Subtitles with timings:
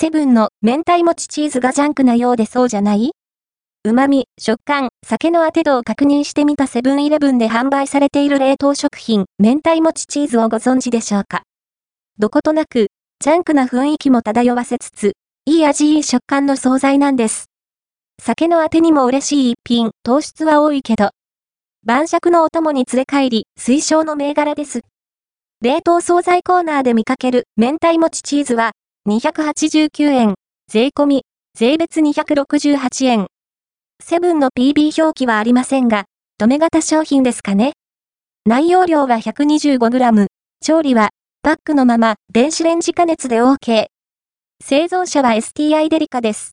[0.00, 3.10] セブンの明太もちチーズがジャンクなようでそうじゃない？
[3.84, 11.42] 旨味、食感、酒の当て度を確認してみたセブンイレブンで販売されている冷凍食品、明太もちチーズをご存知でしょうか？
[12.18, 12.86] どことなく、
[13.22, 15.12] ジャンクな雰囲気も漂わせつつ、
[15.44, 17.50] いい味いい食感の惣菜なんです。
[18.22, 21.10] 酒のあてにも嬉しい一品、糖質は多いけど。
[21.84, 24.80] 晩酌のお供に連れ帰り、推奨の銘柄です。
[25.60, 28.72] 冷凍惣菜コーナーで見かける明太もちチーズは、
[29.10, 30.34] 289円、
[30.70, 31.22] 税込み、
[31.58, 33.26] 税別268円。
[34.00, 36.04] セブンの PB 表記はありませんが、
[36.40, 37.72] 止め型商品ですかね。
[38.46, 40.26] 内容量は 125g、
[40.60, 41.08] 調理は、
[41.42, 43.86] パックのまま、電子レンジ加熱で OK。
[44.64, 46.52] 製造者は STI デリカです。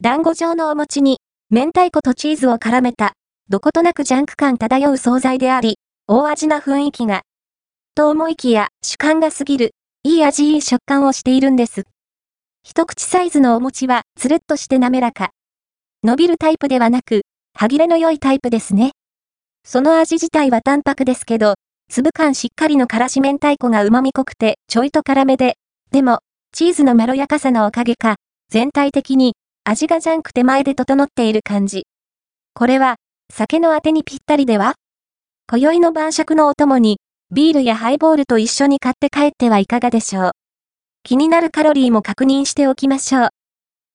[0.00, 1.18] 団子状のお餅に、
[1.50, 3.12] 明太子とチーズを絡めた、
[3.50, 5.76] どことなくジャンク感漂う惣菜であり、
[6.08, 7.24] 大味な雰囲気が。
[7.94, 9.72] と思いきや、主観が過ぎる、
[10.06, 11.84] いい味いい食感をしているんです。
[12.62, 15.30] 一口サイズのお餅は、つるっとして滑らか。
[16.02, 17.22] 伸びるタイプではなく、
[17.54, 18.90] 歯切れの良いタイプですね。
[19.64, 21.54] その味自体は淡白ですけど、
[21.90, 25.56] 粒感しっかりのからし明太子が旨味濃くて、ちょいと辛めで、
[25.90, 26.18] でも、
[26.52, 28.16] チーズのまろやかさのおかげか、
[28.50, 31.86] 全体的に、味がジャンク手前で整っている感じ。
[32.52, 32.96] これは、
[33.32, 34.74] 酒のあてにぴったりでは？
[35.48, 36.98] 今宵の晩酌のお供に、
[37.30, 40.30] ビールやハイボールと一緒に買って帰ってはいかがでしょう。
[41.02, 43.28] 気になるカロリーも確認しておきましょう。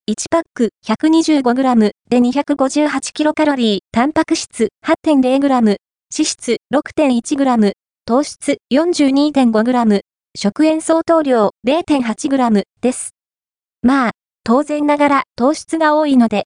[0.10, 5.78] 1パック 125g で 258kcal、タンパク質 8.0g、脂
[6.12, 7.72] 質 6.1g、
[8.06, 10.02] 糖質 42.5g、
[10.36, 13.12] 食塩相当量 0.8g です。
[13.84, 14.12] まあ、
[14.44, 16.38] 当然ながら糖質が多いので、